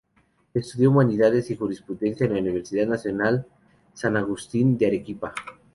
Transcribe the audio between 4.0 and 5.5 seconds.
Agustín de Arequipa.